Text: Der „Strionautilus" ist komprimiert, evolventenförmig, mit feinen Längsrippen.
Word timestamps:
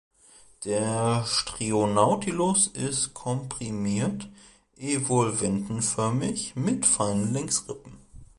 Der 0.63 1.23
„Strionautilus" 1.27 2.65
ist 2.65 3.13
komprimiert, 3.13 4.31
evolventenförmig, 4.75 6.55
mit 6.55 6.87
feinen 6.87 7.31
Längsrippen. 7.33 7.99